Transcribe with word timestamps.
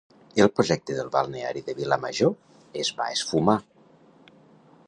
el 0.43 0.47
projecte 0.59 0.95
del 0.99 1.11
balneari 1.15 1.63
de 1.69 1.77
Vilamajor 1.81 2.81
es 2.85 2.93
va 3.03 3.11
esfumar 3.19 3.59